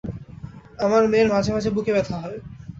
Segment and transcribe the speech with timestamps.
[0.79, 2.37] আমার মেয়ের মাঝে মাঝে বুকে ব্যথা হয়।